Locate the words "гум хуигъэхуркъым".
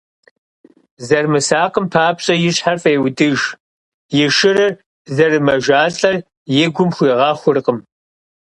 6.73-7.79